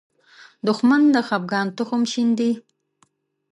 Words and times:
دښمن 0.67 1.01
د 1.13 1.15
خپګان 1.27 1.67
تخم 1.77 2.01
شیندي 2.11 2.51